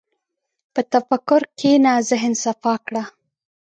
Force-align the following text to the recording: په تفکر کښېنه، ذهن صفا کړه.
په 0.73 0.81
تفکر 0.91 1.41
کښېنه، 1.57 1.93
ذهن 2.09 2.33
صفا 2.43 2.73
کړه. 2.85 3.03